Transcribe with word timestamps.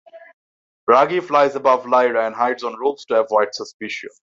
Ragi 0.89 1.19
flies 1.21 1.55
above 1.55 1.85
Lyra 1.85 2.25
and 2.25 2.33
hides 2.33 2.63
on 2.63 2.75
roofs 2.79 3.05
to 3.05 3.19
avoid 3.19 3.53
suspicion. 3.53 4.09